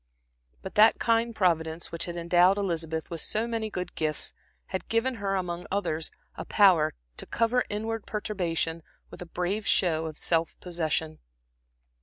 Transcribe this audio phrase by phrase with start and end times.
[0.63, 4.33] But that kind Providence which had endowed Elizabeth with so many good gifts
[4.65, 10.07] had given her among others a power to cover inward perturbation with a brave show
[10.07, 11.19] of self possession.